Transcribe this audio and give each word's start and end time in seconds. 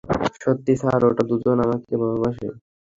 সত্যিই 0.41 0.79
স্যার 0.81 1.01
ওরা 1.07 1.23
দুজনও 1.29 1.63
আমাকে 1.65 1.93
ভালোবাসে। 2.01 2.47